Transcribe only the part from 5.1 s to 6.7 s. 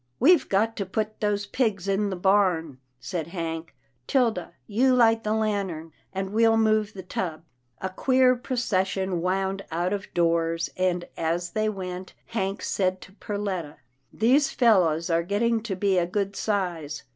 the lantern, and we'll